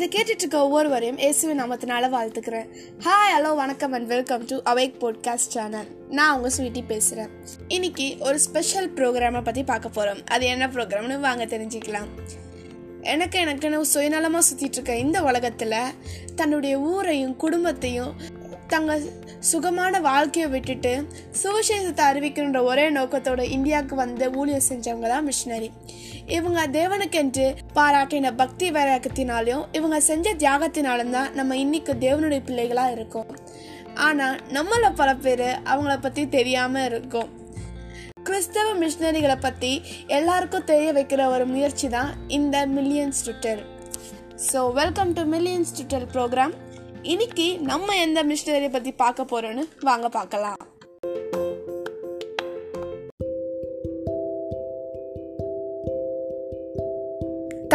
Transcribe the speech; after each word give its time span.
இதை 0.00 0.22
கேட்டுட்டு 0.22 0.38
இருக்க 0.38 0.62
ஒவ்வொருவரையும் 0.62 1.18
இயேசுவின் 1.18 1.60
நாமத்தினால 1.62 2.08
வாழ்த்துக்கிறேன். 2.10 2.68
ஹாய் 2.98 3.32
ஹலோ 3.36 3.56
வணக்கம் 3.56 3.92
and 3.92 4.06
welcome 4.06 4.44
to 4.44 4.56
Awake 4.56 4.94
podcast 5.00 5.52
channel 5.54 5.86
நான் 6.08 6.36
உங்கள் 6.36 6.52
ஸ்வீட்டி 6.56 6.82
பேசுகிறேன் 6.86 7.28
இன்னைக்கு 7.68 8.16
ஒரு 8.20 8.38
ஸ்பெஷல் 8.38 8.94
ப்ரோக்ராமை 8.94 9.42
பற்றி 9.42 9.62
பார்க்க 9.62 9.88
போகிறோம் 9.88 10.20
அது 10.26 10.46
என்ன 10.46 10.66
ப்ரோக்ராம்னு 10.66 11.20
வாங்க 11.20 11.44
தெரிஞ்சுக்கலாம். 11.44 12.08
எனக்கு 13.00 13.38
எனக்குன்னு 13.40 13.80
சுயநலமாக 13.94 14.42
சுற்றிட்டு 14.50 14.72
இருக்க 14.72 14.96
இந்த 14.96 15.22
உலகத்தில் 15.22 15.76
தன்னுடைய 16.34 16.78
ஊரையும் 16.78 17.36
குடும்பத்தையும் 17.36 18.14
தங்க 18.66 18.98
சுகமான 19.38 20.00
வாழ்க்கையை 20.00 20.50
விட்டுட்டு 20.50 21.06
சுவிசேஷத்தை 21.42 22.04
அறிவிக்கின்ற 22.12 22.62
ஒரே 22.62 22.90
நோக்கத்தோட 22.90 23.50
இந்தியாவுக்கு 23.50 23.96
வந்து 23.96 24.30
ஊழியர் 24.30 24.68
செஞ்சவங்க 24.68 25.08
தான் 25.08 25.28
மிஷினரி 25.28 25.70
இவங்க 26.26 26.66
தேவனுக்கென்று 26.66 27.54
பாராட்டின 27.76 28.32
பக்தி 28.40 28.66
வைராக்கத்தினாலையும் 28.76 29.66
இவங்க 29.78 29.98
செஞ்ச 30.10 30.32
தியாகத்தினாலும் 30.42 31.12
தான் 31.16 31.34
நம்ம 31.38 31.56
இன்னைக்கு 31.64 31.92
தேவனுடைய 32.04 32.40
பிள்ளைகளாக 32.48 32.94
இருக்கோம். 32.96 33.28
ஆனால் 34.06 34.38
நம்மள 34.56 34.88
பல 35.00 35.10
பேர் 35.26 35.48
அவங்கள 35.72 35.94
பற்றி 36.06 36.24
தெரியாமல் 36.36 36.86
இருக்கும். 36.90 37.28
கிறிஸ்தவ 38.28 38.72
மிஷினரிகளை 38.80 39.36
பற்றி 39.44 39.70
எல்லாருக்கும் 40.18 40.66
தெரிய 40.70 40.90
வைக்கிற 40.98 41.20
ஒரு 41.34 41.46
முயற்சி 41.52 41.88
தான் 41.96 42.10
இந்த 42.38 42.56
millions 42.76 43.22
Twitter 43.26 43.62
so 44.48 44.60
welcome 44.80 45.14
to 45.18 45.24
millions 45.34 45.74
Twitter 45.76 46.06
programme 46.14 46.54
இன்னைக்கு 47.12 47.48
நம்ம 47.70 47.96
எந்த 48.06 48.22
மிஷினரி 48.30 48.68
பற்றி 48.76 48.92
பார்க்க 49.04 49.30
போகிறோன்னு 49.32 49.64
வாங்க 49.88 50.08
பார்க்கலாம். 50.18 50.60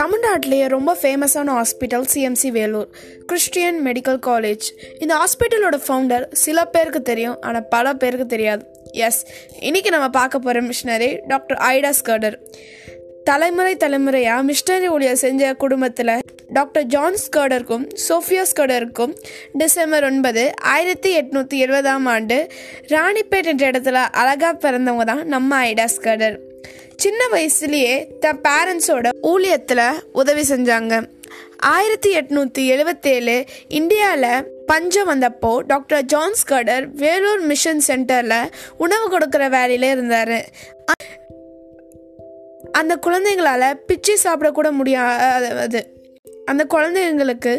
தமிழ்நாட்டிலேயே 0.05 0.67
ரொம்ப 0.67 0.97
ஃபேமஸான 1.01 1.53
hospital 1.53 2.03
CMC 2.13 2.51
Vellore 2.51 2.89
Christian 3.25 3.87
Medical 3.87 4.19
College 4.25 4.65
இந்த 4.99 5.13
ஹாஸ்பிட்டலோட 5.15 5.77
ஃபவுண்டர் 5.87 6.29
சில 6.31 6.65
பேருக்கு 6.65 7.01
தெரியும் 7.01 7.37
ஆனால் 7.41 7.65
பல 7.67 7.93
பேருக்கு 7.93 8.25
தெரியாது. 8.25 8.63
எஸ் 8.91 9.25
இன்னைக்கு 9.59 9.89
நம்ம 9.89 10.09
பார்க்க 10.09 10.39
போகிற 10.39 10.61
மிஷினரி 10.61 11.09
டாக்டர் 11.27 11.57
ஐடா 11.57 11.89
ஸ்கர்டர் 12.01 12.37
தலைமுறை 13.23 13.77
தலைமுறையாக 13.77 14.43
மிஷினரி 14.43 14.89
ஊழியர் 14.89 15.15
செஞ்ச 15.15 15.53
குடும்பத்தில் 15.53 16.13
டாக்டர் 16.47 16.85
ஜான் 16.85 17.19
ஸ்கர்டருக்கும் 17.25 17.85
சோஃபியா 18.09 18.41
ஸ்கர்டருக்கும் 18.51 19.13
டிசம்பர் 19.53 20.03
ஒன்பது 20.03 20.53
ஆயிரத்தி 20.61 21.11
எட்நூற்றி 21.17 21.57
எழுபதாம் 21.57 22.05
ஆண்டு 22.05 22.49
ராணிப்பேட் 22.87 23.45
என்ற 23.45 23.71
இடத்துல 23.71 24.01
அழகாக 24.13 24.53
பிறந்தவங்க 24.57 25.03
தான் 25.03 25.27
நம்ம 25.27 25.63
ஐடா 25.65 25.85
ஸ்கர்டர் 25.95 26.37
சின்ன 26.97 27.21
வயசுலேயே 27.31 27.95
தன் 28.19 28.41
பேரண்ட்ஸோட 28.47 29.09
ஊழியத்தில் 29.21 29.87
உதவி 30.11 30.41
செஞ்சாங்க. 30.41 30.93
ஆயிரத்தி 31.57 32.09
எட்நூற்றி 32.17 32.63
எழுபத்தேழு 32.73 33.35
இந்தியாவில் 33.67 34.45
பஞ்சம் 34.65 35.09
வந்தப்போ 35.11 35.51
doctor 35.71 36.05
John Scudder 36.45 36.85
Vellore 36.93 37.41
mission 37.41 37.83
சென்டரில் 37.87 38.51
உணவு 38.77 39.05
கொடுக்குற 39.13 39.45
வேலையில 39.57 39.89
இருந்தார். 39.95 40.37
அந்த 42.71 42.93
குழந்தைங்களால் 43.05 43.67
பிச்சு 43.87 44.15
சாப்பிடக்கூட 44.23 44.71
முடியாது. 44.71 45.81
அந்த 46.45 46.63
குழந்தைங்களுக்கு 46.73 47.53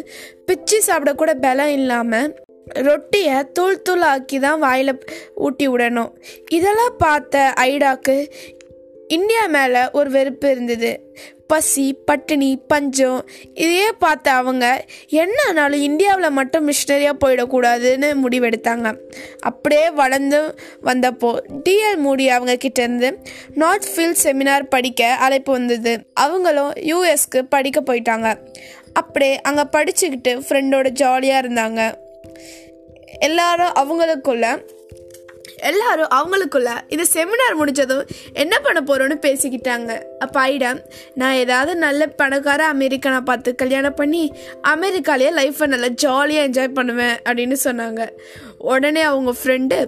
பிச்சு 0.47 0.83
சாப்பிடக்கூட 0.87 1.35
பலம் 1.41 1.73
இல்லாமல் 1.79 2.35
ரொட்டியை 2.87 3.37
தூள் 3.53 3.83
தூள் 3.83 4.05
ஆக்கி 4.13 4.39
தான் 4.39 4.59
வாயில் 4.59 4.93
ஊட்டி 5.35 5.69
விடணும். 5.69 6.13
இதெல்லாம் 6.51 6.97
பார்த்த 6.99 7.53
ஐடாக்கு 7.57 8.17
இந்தியா 9.09 9.47
மேலே 9.47 9.81
ஒரு 9.93 10.11
வெறுப்பு 10.11 10.51
இருந்தது. 10.51 11.15
பசி 11.47 11.93
பட்டினி 11.93 12.57
பஞ்சம் 12.57 13.29
இதையே 13.55 13.93
பார்த்த 13.93 14.31
அவங்க 14.31 14.85
என்ன 15.09 15.35
ஆனாலும் 15.49 15.81
இந்தியாவில் 15.81 16.31
மட்டும் 16.31 16.69
மிஷினரியாக 16.69 17.13
போயிடக்கூடாதுன்னு 17.25 18.17
முடிவெடுத்தாங்க. 18.23 18.97
அப்படியே 19.41 19.91
வளர்ந்து 19.91 20.55
வந்தப்போ 20.85 21.37
டிஎல் 21.65 21.97
மூடி 21.97 22.29
அவங்க 22.29 22.57
கிட்டேருந்து 22.57 23.17
நார்த் 23.55 23.87
ஃபீல்ட் 23.97 24.25
செமினார் 24.25 24.63
படிக்க 24.63 25.15
அழைப்பு 25.15 25.53
வந்தது. 25.53 26.07
அவங்களும் 26.15 26.73
யூஎஸ்க்கு 26.73 27.43
படிக்க 27.49 27.81
போயிட்டாங்க. 27.81 28.39
அப்படியே 28.93 29.41
அங்கே 29.41 29.63
படிச்சுக்கிட்டு 29.63 30.29
ஃப்ரெண்டோட 30.29 30.89
ஜாலியாக 30.89 31.49
இருந்தாங்க. 31.49 31.95
எல்லாரும் 33.19 33.73
அவங்களுக்குள்ள 33.81 34.75
எல்லாரும் 35.71 36.15
அவங்களுக்குள்ள 36.19 36.71
இந்த 36.95 37.05
செமினார் 37.15 37.59
முடிஞ்சதும் 37.61 38.09
என்ன 38.43 38.55
பண்ண 38.65 38.81
போறோம்னு 38.89 39.17
பேசிக்கிட்டாங்க. 39.27 39.91
அப்போ 40.25 40.41
ஐடம் 40.53 40.81
நான் 41.21 41.39
ஏதாவது 41.45 41.75
நல்ல 41.85 42.07
பணக்கார 42.21 42.63
அமெரிக்கனை 42.75 43.21
பார்த்து 43.31 43.55
கல்யாணம் 43.63 43.99
பண்ணி 44.01 44.25
அமெரிக்காலேயே 44.75 45.33
லைஃப்பை 45.41 45.69
நல்லா 45.75 45.91
ஜாலியாக 46.05 46.49
என்ஜாய் 46.49 46.77
பண்ணுவேன் 46.79 47.17
அப்படின்னு 47.29 47.59
சொன்னாங்க. 47.65 48.03
உடனே 48.73 49.03
அவங்க 49.11 49.33
ஃப்ரெண்டு 49.41 49.79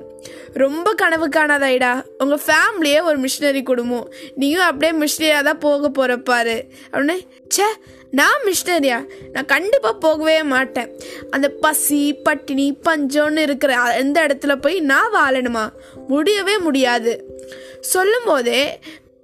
ரொம்ப 0.63 0.89
கனவு 1.03 1.27
காணாத 1.29 1.65
ஐடா 1.75 1.93
உங்கள் 2.23 2.43
ஃபேமிலியே 2.47 3.01
ஒரு 3.09 3.19
மிஷினரி 3.25 3.63
குடும்பம் 3.63 4.09
நீயும் 4.41 4.67
அப்படியே 4.71 4.93
மிஷினரியாக 5.03 5.47
தான் 5.49 5.63
போக 5.67 5.91
போகிறப்பாரு 5.99 6.57
அப்படின்னு 6.93 7.17
சே 7.57 7.67
நான் 8.11 8.43
மிஷினரியா 8.45 9.09
நான் 9.33 9.45
கண்டிப்பாக 9.45 9.99
போகவே 9.99 10.43
மாட்டேன். 10.43 11.01
அந்த 11.31 11.49
பசி 11.49 12.15
பட்டினி 12.15 12.79
பஞ்சம்னு 12.89 13.37
இருக்கிற 13.37 13.83
எந்த 13.95 14.27
இடத்துல 14.27 14.57
போய் 14.57 14.81
நான் 14.81 15.15
வாழணுமா? 15.15 15.71
முடியவே 16.09 16.59
முடியாது. 16.59 17.41
சொல்லும் 17.81 18.25
போதே 18.25 18.79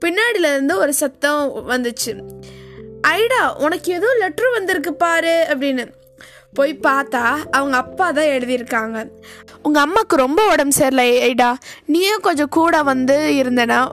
பின்னாடியிலேருந்து 0.05 0.75
ஒரு 0.75 0.95
சத்தம் 0.95 1.69
வந்துச்சு. 1.69 2.21
ஐடா 3.09 3.57
உனக்கு 3.59 3.93
ஏதோ 3.93 4.07
லெட்ரு 4.21 4.53
வந்திருக்கு 4.53 4.95
பாரு 4.95 5.47
அப்படின்னு. 5.49 5.87
போய் 6.55 6.79
பார்த்தா 6.83 7.37
அவங்க 7.51 7.77
அப்பா 7.77 8.11
தான் 8.11 8.25
எழுதியிருக்காங்க. 8.25 9.09
உங்கள் 9.63 9.83
அம்மாவுக்கு 9.83 10.17
ரொம்ப 10.17 10.49
உடம்பு 10.51 10.73
சரியில்லை 10.73 11.35
ஐடா. 11.35 11.55
நீயும் 11.87 12.21
கொஞ்சம் 12.21 12.49
கூட 12.49 12.83
வந்து 12.83 13.43
இருந்தனா 13.43 13.89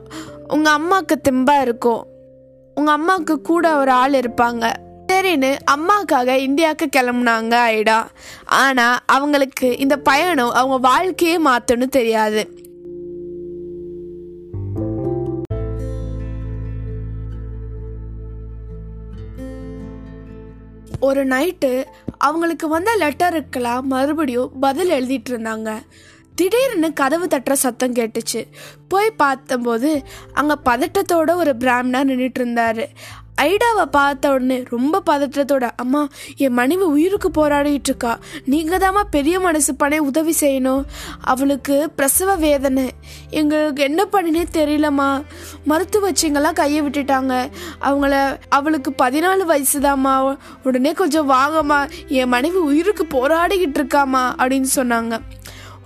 உங்கள் 0.47 0.74
அம்மாவுக்கு 0.74 1.19
திம்பாக 1.30 1.62
இருக்கும். 1.62 2.11
உங்கள் 2.76 2.94
அம்மாவுக்கு 2.94 3.42
கூட 3.42 3.78
ஒரு 3.78 3.92
ஆள் 3.92 4.12
இருப்பாங்க. 4.12 4.74
சரின்னு 5.12 5.58
அம்மாக்காக 5.72 6.36
இந்தியாவுக்கு 6.36 6.88
கிளம்புனாங்க 6.96 7.56
ஐடா. 7.74 8.00
ஆனால் 8.46 9.00
அவங்களுக்கு 9.06 9.78
இந்த 9.78 9.98
பயணம் 9.98 10.52
அவங்க 10.52 10.78
வாழ்க்கையே 10.78 11.38
மாற்றணும்னு 11.40 11.88
தெரியாது. 11.88 12.60
ஒரு 21.00 21.26
நைட்டு 21.26 21.84
அவங்களுக்கு 22.18 22.68
வந்த 22.68 22.92
லெட்டருக்கெல்லாம் 23.00 23.81
மறுபடியும் 23.81 24.52
பதில் 24.60 24.90
எழுதிட்டு 24.90 25.30
இருந்தாங்க. 25.30 25.70
திடீர்னு 26.41 26.94
கதவு 26.94 27.25
தட்டுற 27.25 27.53
சத்தம் 27.63 27.94
கேட்டுச்சு. 27.94 28.41
போய் 28.88 29.18
பார்த்தம்போது 29.24 29.90
அங்கே 30.34 30.56
பதட்டத்தோட 30.66 31.34
ஒரு 31.35 31.56
பிராமணர் 31.56 32.07
நின்றுட்டு 32.07 32.40
இருந்தாரு 32.41 32.85
ஐடாவை 33.41 33.85
பார்த்த 33.91 34.31
உடனே 34.31 34.63
ரொம்ப 34.69 35.01
பதற்றத்தோட 35.06 35.69
அம்மா 35.75 36.07
என் 36.38 36.53
மனைவி 36.53 36.84
உயிருக்கு 36.84 37.30
போராடிட்டு 37.30 37.90
இருக்கா 37.91 38.19
நீங்க 38.46 38.78
தாம்மா 38.78 39.03
பெரிய 39.12 39.40
மனசு 39.40 39.75
பண்ண 39.75 40.01
உதவி 40.01 40.34
செய்யணும். 40.40 40.84
அவளுக்கு 41.22 41.90
பிரசவ 41.96 42.35
வேதனை. 42.35 42.90
எங்களுக்கு 43.30 43.84
என்ன 43.84 44.07
பண்ணினே 44.12 44.44
தெரியலம்மா. 44.53 45.09
மருத்துவச்சிங்கெல்லாம் 45.68 46.53
கையை 46.53 46.81
விட்டுட்டாங்க. 46.81 47.50
அவங்கள 47.81 48.38
அவளுக்கு 48.50 48.94
பதினாலு 48.97 49.44
வயசுதாம்மா. 49.51 50.38
உடனே 50.63 50.91
கொஞ்சம் 50.91 51.30
வாங்கம்மா. 51.30 51.90
என் 52.07 52.30
மனைவி 52.30 52.57
உயிருக்கு 52.57 53.06
போராடிக்கிட்டு 53.06 53.81
இருக்காமா 53.81 54.24
அப்படின்னு 54.38 54.68
சொன்னாங்க. 54.75 55.19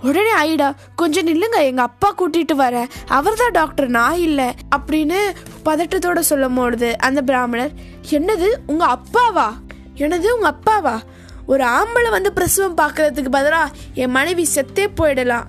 உடனே 0.06 0.32
ஐடா 0.44 0.68
கொஞ்சம் 0.96 1.26
நில்லுங்க 1.26 1.58
எங்க 1.58 1.82
அப்பா 1.82 2.14
கூட்டிட்டு 2.18 2.54
வர 2.54 2.86
அவர் 3.06 3.36
தான் 3.36 3.50
டாக்டர் 3.50 3.88
நான் 3.88 4.18
இல்லை. 4.18 4.48
அப்படின்னு 4.76 5.18
பதட்டத்தோட 5.64 6.18
சொல்லும் 6.18 6.54
பொழுது 6.54 6.98
அந்த 6.98 7.22
பிராமணர் 7.22 7.70
என்னது 8.10 8.48
உங்க 8.66 8.86
அப்பாவா? 8.86 9.48
என்னது 9.96 10.28
உங்க 10.30 10.54
அப்பாவா? 10.54 11.00
ஒரு 11.46 11.64
ஆம்பளை 11.64 12.10
வந்து 12.10 12.32
பிரசவம் 12.32 12.76
பார்க்கறதுக்கு 12.76 13.30
பதிலாக 13.30 13.74
என் 13.94 14.10
மனைவி 14.10 14.48
செத்தே 14.54 14.86
போயிடலாம். 14.96 15.46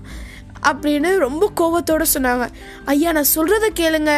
அப்படின்னு 0.63 1.17
ரொம்ப 1.17 1.51
கோபத்தோட 1.57 2.03
சொன்னாங்க. 2.13 2.47
ஐயா 2.85 3.11
நான் 3.11 3.33
சொல்கிறத 3.35 3.67
கேளுங்க. 3.75 4.11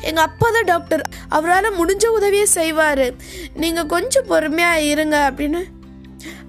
எங்கள் 0.00 0.24
அப்பா 0.24 0.50
தான் 0.50 0.64
டாக்டர். 0.64 1.02
அவரால் 1.28 1.78
முடிஞ்ச 1.78 2.06
உதவியே 2.06 2.44
செய்வார். 2.44 3.04
நீங்கள் 3.54 3.86
கொஞ்சம் 3.86 4.26
பொறுமையாக 4.26 4.80
இருங்க. 4.80 5.32
அப்படின்னு 5.34 5.60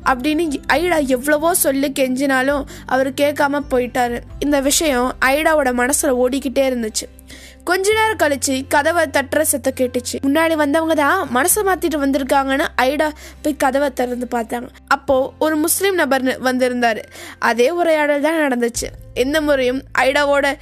அப்படின்னு 0.10 0.44
ஐடா 0.78 1.00
எவ்வளவோ 1.16 1.54
சொல்லி 1.66 1.90
கெஞ்சினாலும் 2.00 2.64
அவர் 2.86 3.10
கேட்காம 3.22 3.62
போயிட்டாரு. 3.74 4.20
இந்த 4.40 4.60
விஷயம் 4.70 5.10
ஐடாவோட 5.26 5.72
மனசுல 5.82 6.14
ஓடிக்கிட்டே 6.24 6.66
இருந்துச்சு. 6.72 7.08
கொஞ்ச 7.70 7.86
நேரம் 7.98 8.22
கழிச்சு 8.22 8.54
கதவை 8.68 9.04
தட்டுற 9.16 9.42
சத்தம் 9.42 9.78
கேட்டுச்சு. 9.80 10.16
முன்னாடி 10.26 10.56
வந்தவங்க 10.62 10.94
தான் 10.94 11.20
மனசை 11.36 11.62
மாத்திட்டு 11.68 11.98
வந்திருக்காங்கன்னு 12.04 12.66
ஐடா 12.88 13.08
போய் 13.42 13.62
கதவை 13.64 13.90
திறந்து 14.00 14.28
பார்த்தாங்க. 14.36 14.70
அப்போ 14.88 15.16
ஒரு 15.40 15.56
முஸ்லீம் 15.56 16.00
நபர் 16.02 16.26
வந்திருந்தாரு. 16.50 17.04
அதே 17.52 17.70
உரையாடல் 17.80 18.26
தான் 18.28 18.42
நடந்துச்சு. 18.46 18.90
எந்த 19.14 19.42
முறையும் 19.42 19.82
ஐடாவோட 20.08 20.56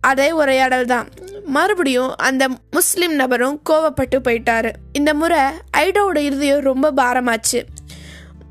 அதே 0.00 0.28
உரையாடல் 0.32 0.90
தான். 0.94 1.08
மறுபடியும் 1.44 2.16
அந்த 2.16 2.48
முஸ்லிம் 2.70 3.14
நபரும் 3.14 3.60
கோவப்பட்டு 3.70 4.18
போயிட்டாரு. 4.24 4.72
இந்த 4.92 5.14
முறை 5.14 5.40
ஐடாவோட 5.76 6.16
இறுதியும் 6.16 6.60
ரொம்ப 6.60 6.92
பாரமாச்சு. 6.92 7.62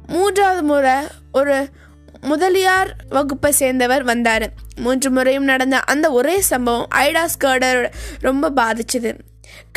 மூன்றாவது 0.07 0.63
முறை 0.63 0.93
ஒரு 1.31 1.69
முதலியார் 2.21 2.95
வகுப்பை 3.09 3.51
சேர்ந்தவர் 3.51 4.03
வந்தார். 4.03 4.49
மூன்று 4.75 5.11
முறையும் 5.11 5.43
நடந்த 5.43 5.79
அந்த 5.79 6.11
ஒரே 6.11 6.41
சம்பவம் 6.41 6.87
ஐடா 6.95 7.25
ஸ்கர்டர் 7.39 7.91
ரொம்ப 8.19 8.49
பாதிச்சுது. 8.49 9.19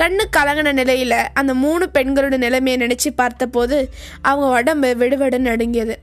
கண்ணு 0.02 0.24
கலங்கின 0.36 0.72
நிலையில் 0.72 1.14
அந்த 1.34 1.54
மூணு 1.54 1.88
பெண்களோட 1.94 2.36
நிலைமையை 2.36 2.86
நினச்சி 2.86 3.10
பார்த்தபோது 3.16 3.90
அவங்க 4.22 4.46
உடம்பு 4.46 4.96
விடுவிடு 4.98 5.38
நடுங்கியது. 5.38 5.98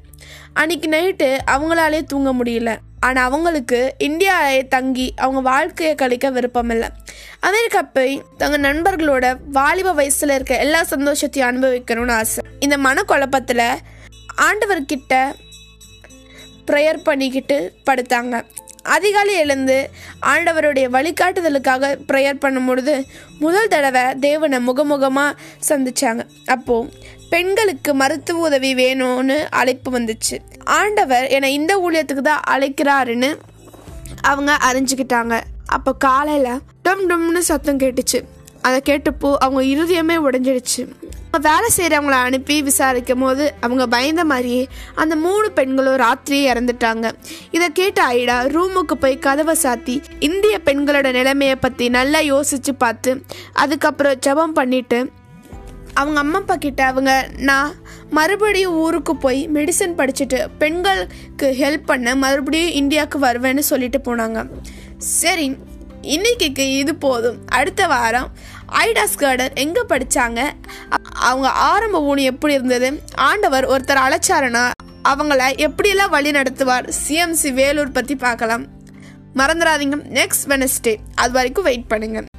அன்னைக்கு 0.53 0.87
நைட்டு 0.89 1.27
அவங்களாலே 1.51 1.99
தூங்க 2.03 2.31
முடியல. 2.33 2.71
ஆனால் 2.99 3.27
அவங்களுக்கு 3.27 3.95
இந்தியாவிலே 3.97 4.67
தங்கி 4.67 5.13
அவங்க 5.17 5.39
வாழ்க்கையை 5.49 5.93
கழிக்க 5.95 6.29
விருப்பமில்லை. 6.29 6.89
அமெரிக்கா 7.39 7.81
போய் 7.81 8.21
தங்க 8.37 8.57
நண்பர்களோட 8.57 9.25
வாலிப 9.51 9.91
வயசில் 9.91 10.29
இருக்க 10.29 10.57
எல்லா 10.57 10.81
சந்தோஷத்தையும் 10.81 11.49
அனுபவிக்கணும்னு 11.51 12.11
ஆசை. 12.11 12.43
இந்த 12.59 12.77
மனக்குழப்பத்தில் 12.77 13.67
ஆண்டவர்கிட்ட 14.47 15.15
ப்ரேயர் 16.67 16.99
பண்ணிக்கிட்டு 17.03 17.57
படுத்தாங்க. 17.89 18.35
அதிகாலை 18.83 19.33
எழுந்து 19.35 19.89
ஆண்டவருடைய 20.21 20.85
வழிகாட்டுதலுக்காக 20.95 21.89
ப்ரேயர் 22.07 22.43
பண்ணும்பொழுது 22.45 22.93
முதல் 23.39 23.67
தடவை 23.67 24.05
தேவனை 24.19 24.59
முகமுகமாக 24.67 25.35
சந்திச்சாங்க. 25.69 26.23
அப்போது 26.45 26.89
பெண்களுக்கு 27.33 27.91
மருத்துவ 28.01 28.41
உதவி 28.47 28.71
வேணும்னு 28.81 29.37
அழைப்பு 29.59 29.89
வந்துச்சு. 29.97 30.37
ஆண்டவர் 30.79 31.25
என்னை 31.35 31.49
இந்த 31.59 31.73
ஊழியத்துக்கு 31.85 32.23
தான் 32.31 32.45
அழைக்கிறாருன்னு 32.53 33.29
அவங்க 34.29 34.51
அறிஞ்சுக்கிட்டாங்க. 34.69 35.35
அப்போ 35.75 35.91
காலையில் 36.05 36.61
டம் 36.85 37.05
டம்னு 37.09 37.41
சத்தம் 37.49 37.81
கேட்டுச்சு. 37.83 38.19
அதை 38.67 38.79
கேட்டப்போ 38.89 39.29
அவங்க 39.43 39.61
இருதயமே 39.73 40.15
உடஞ்சிடுச்சு. 40.27 40.81
வேலை 41.45 41.67
செய்கிறவங்கள 41.75 42.15
அனுப்பி 42.27 42.55
விசாரிக்கும் 42.67 43.21
போது 43.23 43.43
அவங்க 43.65 43.83
பயந்த 43.93 44.23
மாதிரியே 44.31 44.63
அந்த 45.01 45.13
மூணு 45.25 45.47
பெண்களும் 45.57 45.99
ராத்திரியே 46.03 46.45
இறந்துட்டாங்க. 46.53 47.05
இதை 47.55 47.67
கேட்ட 47.79 47.99
ஐடா 48.17 48.37
ரூமுக்கு 48.55 48.95
போய் 49.03 49.15
கதவை 49.27 49.55
சாத்தி 49.63 49.95
இந்திய 50.27 50.55
பெண்களோட 50.67 51.11
நிலைமையை 51.19 51.55
பற்றி 51.55 51.87
நல்லா 51.97 52.21
யோசிச்சு 52.31 52.73
பார்த்து 52.83 53.13
அதுக்கப்புறம் 53.63 54.21
ஜபம் 54.27 54.57
பண்ணிட்டு 54.59 54.99
அவங்க 56.01 56.19
அம்மா 56.23 56.39
அப்பா 56.41 56.55
கிட்ட 56.65 56.81
அவங்க 56.91 57.11
நான் 57.49 57.71
மறுபடியும் 58.17 58.77
ஊருக்கு 58.83 59.13
போய் 59.25 59.41
மெடிசன் 59.55 59.97
படிச்சுட்டு 59.99 60.39
பெண்களுக்கு 60.61 61.47
ஹெல்ப் 61.59 61.89
பண்ண 61.91 62.15
மறுபடியும் 62.23 62.77
இந்தியாவுக்கு 62.81 63.19
வருவேன்னு 63.25 63.63
சொல்லிட்டு 63.71 63.99
போனாங்க. 64.07 64.39
சரி 65.19 65.47
இன்னைக்கு 66.15 66.67
இது 66.81 66.93
போதும். 67.05 67.37
அடுத்த 67.59 67.81
வாரம் 67.93 68.29
ஐடாஸ் 68.85 69.19
கார்டர் 69.23 69.55
எங்கே 69.63 69.83
படித்தாங்க 69.91 70.39
அவங்க 71.29 71.49
ஆரம்ப 71.71 72.01
ஊனி 72.09 72.23
எப்படி 72.31 72.53
இருந்தது? 72.59 72.89
ஆண்டவர் 73.29 73.67
ஒருத்தர் 73.73 74.03
அழைச்சாருன்னா 74.05 74.65
அவங்கள 75.11 75.43
எப்படியெல்லாம் 75.67 76.15
வழி 76.15 76.31
நடத்துவார்? 76.39 76.87
சிஎம்சி 77.03 77.51
வேலூர் 77.61 77.95
பற்றி 77.99 78.17
பார்க்கலாம். 78.25 78.65
மறந்துடாதீங்க. 79.41 79.97
நெக்ஸ்ட் 80.19 80.49
வெனஸ்டே 80.53 80.95
அது 81.23 81.33
வரைக்கும் 81.39 81.69
வெயிட் 81.69 81.89
பண்ணுங்கள் 81.93 82.29